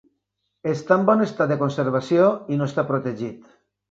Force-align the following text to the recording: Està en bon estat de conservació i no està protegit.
Està 0.69 0.95
en 1.01 1.03
bon 1.09 1.21
estat 1.25 1.51
de 1.51 1.57
conservació 1.59 2.31
i 2.55 2.57
no 2.61 2.69
està 2.71 2.87
protegit. 2.93 3.49